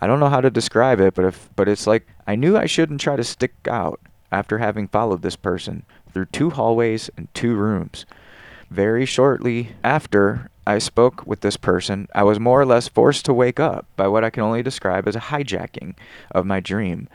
I 0.01 0.09
don't 0.09 0.19
know 0.19 0.29
how 0.29 0.41
to 0.41 0.51
describe 0.51 0.99
it, 0.99 1.15
but 1.15 1.25
if 1.25 1.49
but 1.55 1.69
it's 1.69 1.87
like 1.87 2.09
I 2.27 2.35
knew 2.35 2.57
I 2.57 2.67
shouldn't 2.67 3.01
try 3.01 3.15
to 3.15 3.23
stick 3.23 3.55
out 3.69 4.01
after 4.33 4.59
having 4.59 4.89
followed 4.89 5.23
this 5.23 5.37
person 5.37 5.85
through 6.13 6.27
two 6.27 6.51
hallways 6.51 7.11
and 7.17 7.33
two 7.35 7.55
rooms. 7.55 8.05
Very 8.69 9.07
shortly 9.07 9.77
after 9.85 10.51
I 10.67 10.79
spoke 10.79 11.27
with 11.27 11.43
this 11.43 11.57
person, 11.57 12.09
I 12.15 12.25
was 12.25 12.41
more 12.41 12.61
or 12.61 12.67
less 12.67 12.89
forced 12.89 13.25
to 13.27 13.35
wake 13.35 13.61
up 13.61 13.87
by 13.97 14.09
what 14.09 14.25
I 14.25 14.31
can 14.31 14.43
only 14.43 14.63
describe 14.63 15.07
as 15.07 15.15
a 15.15 15.21
hijacking 15.21 15.95
of 16.31 16.47
my 16.47 16.59
dream. 16.59 17.09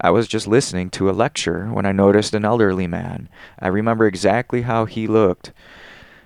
I 0.00 0.10
was 0.10 0.28
just 0.28 0.46
listening 0.46 0.90
to 0.90 1.10
a 1.10 1.12
lecture 1.12 1.66
when 1.66 1.86
I 1.86 1.92
noticed 1.92 2.34
an 2.34 2.44
elderly 2.44 2.86
man. 2.86 3.28
I 3.58 3.68
remember 3.68 4.06
exactly 4.06 4.62
how 4.62 4.86
he 4.86 5.06
looked, 5.06 5.52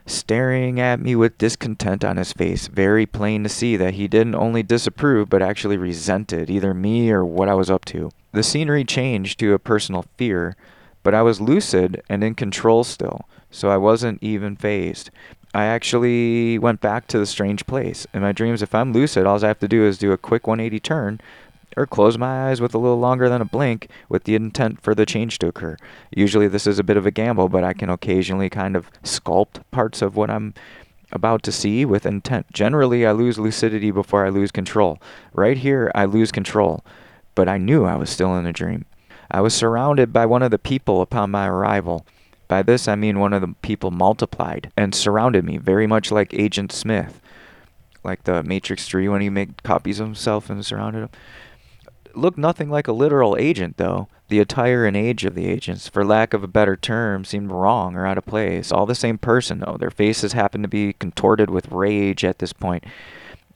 staring 0.07 0.78
at 0.81 1.00
me 1.00 1.16
with 1.16 1.38
discontent 1.38 2.04
on 2.04 2.16
his 2.16 2.33
face, 2.33 2.69
very 2.69 3.07
plain 3.07 3.43
to 3.43 3.49
see 3.49 3.76
that 3.76 3.95
he 3.95 4.07
didn't 4.07 4.35
only 4.35 4.62
disapprove 4.62 5.28
but 5.28 5.43
actually 5.43 5.76
resented 5.76 6.50
either 6.50 6.73
me 6.73 7.11
or 7.11 7.25
what 7.25 7.49
I 7.49 7.54
was 7.54 7.71
up 7.71 7.85
to. 7.87 8.11
The 8.33 8.43
scenery 8.43 8.85
changed 8.85 9.38
to 9.40 9.54
a 9.54 9.59
personal 9.59 10.04
fear, 10.16 10.57
but 11.02 11.14
I 11.14 11.23
was 11.23 11.40
lucid 11.40 12.02
and 12.09 12.23
in 12.23 12.35
control 12.35 12.85
still 12.85 13.26
so 13.54 13.71
I 13.71 13.76
wasn't 13.76 14.21
even 14.21 14.57
fazed. 14.57 15.11
I 15.54 15.66
actually 15.66 16.59
went 16.59 16.81
back 16.81 17.07
to 17.09 17.19
the 17.19 17.26
strange 17.26 17.64
place. 17.66 18.07
In 18.12 18.23
my 18.23 18.33
dreams, 18.33 18.62
if 18.62 18.75
I'm 18.75 18.93
lucid, 18.93 19.26
all 19.26 19.43
I 19.43 19.47
have 19.47 19.61
to 19.61 19.69
do 19.69 19.85
is 19.85 19.97
do 19.97 20.11
a 20.11 20.19
quick 20.19 20.49
180 20.49 20.81
turn 20.81 21.21
or 21.76 21.87
close 21.87 22.16
my 22.19 22.49
eyes 22.49 22.61
with 22.61 22.75
a 22.75 22.78
little 22.78 22.99
longer 22.99 23.28
than 23.28 23.40
a 23.40 23.47
blink 23.47 23.88
with 24.09 24.25
the 24.25 24.35
intent 24.35 24.81
for 24.81 24.95
the 24.95 25.07
change 25.07 25.38
to 25.38 25.49
occur. 25.49 25.76
Usually, 26.14 26.49
this 26.49 26.66
is 26.66 26.78
a 26.78 26.85
bit 26.85 26.97
of 26.97 27.07
a 27.07 27.11
gamble, 27.11 27.49
but 27.49 27.64
I 27.64 27.73
can 27.73 27.90
occasionally 27.90 28.50
kind 28.50 28.76
of 28.76 28.90
sculpt 29.02 29.62
parts 29.71 30.02
of 30.02 30.16
what 30.16 30.31
I'm 30.31 30.54
about 31.12 31.43
to 31.45 31.52
see 31.52 31.85
with 31.85 32.07
intent. 32.07 32.52
Generally, 32.52 33.07
I 33.07 33.12
lose 33.12 33.38
lucidity 33.38 33.90
before 33.90 34.26
I 34.26 34.31
lose 34.31 34.50
control. 34.50 35.00
Right 35.33 35.57
here, 35.57 35.90
I 35.95 36.04
lose 36.04 36.33
control, 36.33 36.85
but 37.35 37.49
I 37.49 37.59
knew 37.59 37.85
I 37.85 37.97
was 37.97 38.11
still 38.11 38.37
in 38.37 38.47
a 38.47 38.52
dream. 38.52 38.85
I 39.31 39.40
was 39.40 39.54
surrounded 39.54 40.12
by 40.12 40.26
one 40.26 40.43
of 40.43 40.50
the 40.50 40.59
people 40.59 41.00
upon 41.00 41.31
my 41.31 41.49
arrival. 41.49 42.07
By 42.47 42.62
this 42.62 42.87
I 42.88 42.95
mean 42.95 43.19
one 43.19 43.33
of 43.33 43.40
the 43.40 43.54
people 43.62 43.90
multiplied 43.90 44.71
and 44.76 44.95
surrounded 44.95 45.45
me, 45.45 45.57
very 45.57 45.87
much 45.87 46.12
like 46.12 46.35
Agent 46.35 46.73
Smith, 46.73 47.21
like 48.02 48.25
the 48.25 48.43
Matrix 48.43 48.87
3 48.87 49.09
when 49.09 49.23
he 49.23 49.31
made 49.31 49.62
copies 49.62 49.99
of 49.99 50.07
himself 50.07 50.50
and 50.50 50.64
surrounded 50.64 51.04
him. 51.04 51.11
Looked 52.14 52.38
nothing 52.38 52.71
like 52.71 52.88
a 52.88 52.92
literal 52.92 53.37
agent, 53.37 53.76
though. 53.76 54.09
The 54.28 54.40
attire 54.40 54.87
and 54.87 54.97
age 54.97 55.25
of 55.25 55.35
the 55.35 55.47
agents, 55.47 55.88
for 55.88 56.04
lack 56.04 56.33
of 56.33 56.42
a 56.42 56.49
better 56.49 56.76
term, 56.76 57.25
seemed 57.25 57.50
wrong 57.50 57.94
or 57.94 58.06
out 58.06 58.18
of 58.18 58.25
place. 58.25 58.73
All 58.73 58.87
the 58.87 58.94
same 58.94 59.18
person, 59.18 59.59
though. 59.59 59.76
Their 59.78 59.90
faces 59.90 60.33
happened 60.33 60.64
to 60.64 60.68
be 60.68 60.94
contorted 60.94 61.50
with 61.50 61.73
rage 61.73 62.25
at 62.25 62.38
this 62.38 62.52
point. 62.52 62.85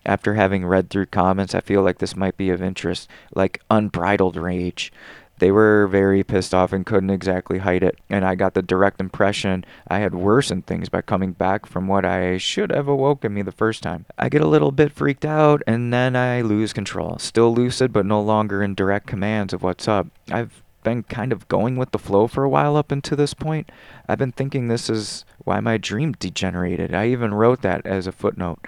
After 0.05 0.35
having 0.35 0.67
read 0.67 0.91
through 0.91 1.07
comments, 1.07 1.55
I 1.55 1.61
feel 1.61 1.83
like 1.83 1.99
this 1.99 2.17
might 2.17 2.37
be 2.37 2.51
of 2.51 2.63
interest, 2.63 3.09
like 3.35 3.61
unbridled 3.71 4.37
rage. 4.37 4.93
They 5.39 5.51
were 5.51 5.87
very 5.87 6.23
pissed 6.25 6.55
off 6.55 6.73
and 6.73 6.85
couldn't 6.85 7.11
exactly 7.11 7.59
hide 7.59 7.83
it. 7.83 7.99
And 8.11 8.25
I 8.25 8.35
got 8.35 8.55
the 8.55 8.63
direct 8.63 9.01
impression 9.01 9.65
I 9.87 9.99
had 9.99 10.15
worsened 10.15 10.67
things 10.67 10.89
by 10.89 11.03
coming 11.03 11.33
back 11.33 11.67
from 11.67 11.87
what 11.87 12.05
I 12.05 12.39
should 12.39 12.71
have 12.71 12.89
awoken 12.89 13.35
me 13.35 13.43
the 13.43 13.53
first 13.53 13.83
time. 13.83 14.07
I 14.19 14.29
get 14.29 14.43
a 14.43 14.49
little 14.49 14.73
bit 14.73 14.93
freaked 14.93 15.25
out 15.25 15.63
and 15.67 15.93
then 15.93 16.17
I 16.17 16.41
lose 16.41 16.73
control. 16.73 17.19
Still 17.19 17.55
lucid, 17.55 17.93
but 17.93 18.07
no 18.07 18.21
longer 18.21 18.63
in 18.63 18.75
direct 18.75 19.07
commands 19.07 19.53
of 19.53 19.63
what's 19.63 19.89
up. 19.89 20.09
I've 20.31 20.63
been 20.85 21.03
kind 21.03 21.33
of 21.33 21.49
going 21.49 21.77
with 21.77 21.91
the 21.91 21.99
flow 21.99 22.27
for 22.27 22.45
a 22.45 22.49
while 22.49 22.77
up 22.77 22.91
until 22.91 23.17
this 23.17 23.35
point. 23.35 23.71
I've 24.09 24.19
been 24.19 24.33
thinking 24.33 24.69
this 24.69 24.89
is 24.89 25.25
why 25.45 25.61
my 25.61 25.77
dream 25.77 26.13
degenerated. 26.13 26.95
I 26.95 27.09
even 27.09 27.35
wrote 27.35 27.63
that 27.63 27.85
as 27.87 28.07
a 28.07 28.13
footnote. 28.13 28.67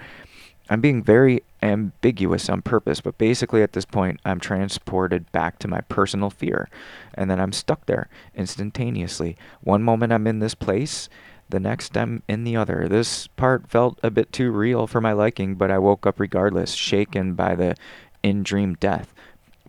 I'm 0.71 0.79
being 0.79 1.03
very 1.03 1.43
ambiguous 1.61 2.47
on 2.47 2.61
purpose, 2.61 3.01
but 3.01 3.17
basically 3.17 3.61
at 3.61 3.73
this 3.73 3.83
point, 3.83 4.21
I'm 4.23 4.39
transported 4.39 5.29
back 5.33 5.59
to 5.59 5.67
my 5.67 5.81
personal 5.81 6.29
fear, 6.29 6.69
and 7.13 7.29
then 7.29 7.41
I'm 7.41 7.51
stuck 7.51 7.87
there 7.87 8.07
instantaneously. 8.35 9.35
One 9.59 9.83
moment 9.83 10.13
I'm 10.13 10.27
in 10.27 10.39
this 10.39 10.55
place, 10.55 11.09
the 11.49 11.59
next 11.59 11.97
I'm 11.97 12.23
in 12.29 12.45
the 12.45 12.55
other. 12.55 12.87
This 12.87 13.27
part 13.27 13.69
felt 13.69 13.99
a 14.01 14.09
bit 14.09 14.31
too 14.31 14.49
real 14.49 14.87
for 14.87 15.01
my 15.01 15.11
liking, 15.11 15.55
but 15.55 15.69
I 15.69 15.77
woke 15.77 16.07
up 16.07 16.21
regardless, 16.21 16.71
shaken 16.71 17.33
by 17.33 17.53
the 17.53 17.75
in 18.23 18.41
dream 18.41 18.75
death, 18.75 19.13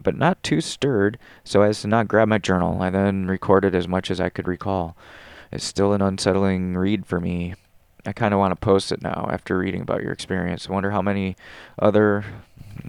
but 0.00 0.16
not 0.16 0.40
too 0.44 0.60
stirred 0.60 1.18
so 1.42 1.62
as 1.62 1.82
to 1.82 1.88
not 1.88 2.06
grab 2.06 2.28
my 2.28 2.38
journal. 2.38 2.80
I 2.80 2.90
then 2.90 3.26
recorded 3.26 3.74
as 3.74 3.88
much 3.88 4.08
as 4.08 4.20
I 4.20 4.28
could 4.28 4.46
recall. 4.46 4.96
It's 5.50 5.64
still 5.64 5.94
an 5.94 6.00
unsettling 6.00 6.76
read 6.76 7.06
for 7.06 7.18
me, 7.20 7.54
I 8.04 8.12
kind 8.12 8.34
of 8.34 8.40
want 8.40 8.52
to 8.52 8.56
post 8.56 8.90
it 8.90 9.02
now 9.02 9.28
after 9.30 9.56
reading 9.56 9.80
about 9.80 10.02
your 10.02 10.12
experience. 10.12 10.68
I 10.68 10.72
wonder 10.72 10.90
how 10.90 11.02
many 11.02 11.36
other 11.78 12.24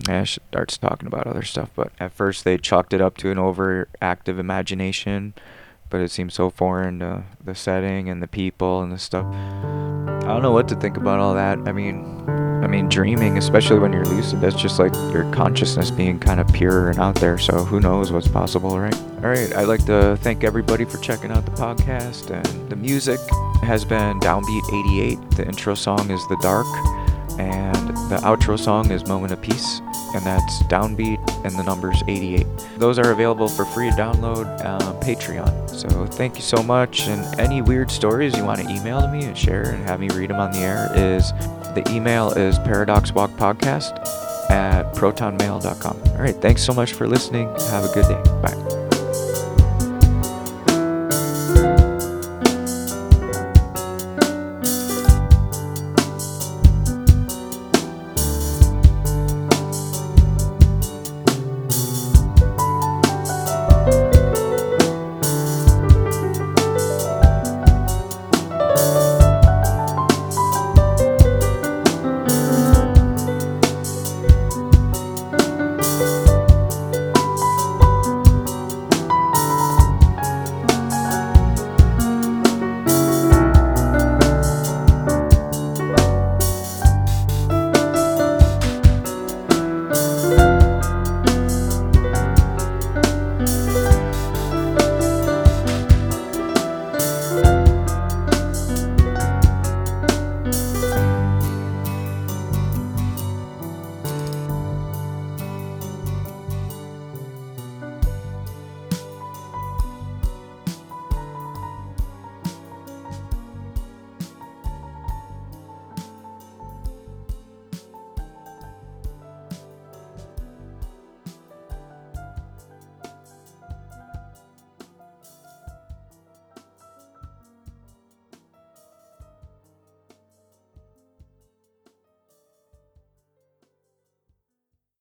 she 0.08 0.39
starts 0.50 0.77
talking 0.77 1.08
about 1.08 1.27
other 1.27 1.43
stuff. 1.43 1.70
But 1.75 1.91
at 2.00 2.13
first, 2.13 2.43
they 2.43 2.58
chalked 2.58 2.93
it 2.93 3.01
up 3.01 3.17
to 3.17 3.32
an 3.32 3.38
overactive 3.38 4.39
imagination, 4.39 5.34
but 5.89 6.01
it 6.01 6.10
seems 6.10 6.34
so 6.34 6.50
foreign 6.50 7.00
to 7.00 7.24
the 7.43 7.53
setting 7.53 8.10
and 8.10 8.24
the 8.24 8.27
people 8.27 8.82
and 8.82 8.91
the 8.91 8.98
stuff. 8.98 9.25
I 9.25 10.27
don't 10.27 10.41
know 10.41 10.51
what 10.51 10.67
to 10.70 10.75
think 10.75 10.98
about 10.98 11.20
all 11.20 11.36
that. 11.36 11.60
I 11.67 11.74
mean, 11.74 12.25
I 12.63 12.67
mean, 12.67 12.88
dreaming, 12.88 13.38
especially 13.38 13.79
when 13.79 13.91
you're 13.91 14.05
lucid, 14.05 14.39
that's 14.39 14.55
just 14.55 14.79
like 14.79 14.93
your 15.13 15.29
consciousness 15.32 15.91
being 15.91 16.17
kind 16.17 16.39
of 16.39 16.48
pure 16.53 16.89
and 16.89 17.00
out 17.00 17.15
there. 17.15 17.38
So 17.38 17.65
who 17.65 17.79
knows 17.79 18.12
what's 18.12 18.27
possible, 18.27 18.79
right? 18.79 18.96
All 19.24 19.29
right, 19.29 19.53
I'd 19.55 19.67
like 19.67 19.86
to 19.86 20.17
thank 20.22 20.43
everybody 20.43 20.86
for 20.86 20.98
checking 21.00 21.32
out 21.32 21.46
the 21.46 21.51
podcast. 21.51 22.29
And 22.32 22.70
the 22.70 22.75
music 22.75 23.20
has 23.62 23.84
been 23.84 24.20
Downbeat 24.22 24.88
88. 24.88 25.32
The 25.32 25.46
intro 25.46 25.75
song 25.75 26.10
is 26.10 26.25
The 26.27 26.38
Dark, 26.41 26.67
and 27.39 27.89
the 28.10 28.20
outro 28.24 28.58
song 28.58 28.91
is 28.91 29.05
Moment 29.08 29.34
of 29.34 29.41
Peace, 29.41 29.82
and 30.15 30.25
that's 30.25 30.63
Downbeat 30.63 31.20
and 31.46 31.58
the 31.58 31.63
numbers 31.63 32.01
88. 32.08 32.46
Those 32.77 32.98
are 32.98 33.12
available 33.12 33.50
for 33.50 33.65
free 33.65 33.89
to 33.89 33.96
download 33.96 34.46
on 34.63 35.00
Patreon. 35.01 35.70
So 35.70 36.05
thank 36.05 36.36
you 36.36 36.41
so 36.41 36.63
much. 36.63 37.08
And 37.08 37.39
any 37.39 37.62
weird 37.62 37.91
stories 37.91 38.38
you 38.38 38.46
want 38.46 38.62
to 38.62 38.70
email 38.70 39.01
to 39.01 39.08
me 39.08 39.25
and 39.25 39.38
share 39.38 39.72
and 39.72 39.84
have 39.88 40.00
me 40.00 40.08
read 40.10 40.29
them 40.29 40.39
on 40.39 40.51
the 40.51 40.60
air 40.60 40.89
is 40.93 41.34
the 41.75 41.89
email 41.91 42.31
is 42.31 42.59
paradoxwalkpodcast 42.59 44.49
at 44.49 44.93
protonmail.com. 44.93 46.01
All 46.07 46.21
right, 46.21 46.35
thanks 46.35 46.63
so 46.63 46.73
much 46.73 46.93
for 46.93 47.07
listening. 47.07 47.47
Have 47.69 47.85
a 47.85 47.93
good 47.93 48.07
day. 48.07 48.21
Bye. 48.41 48.82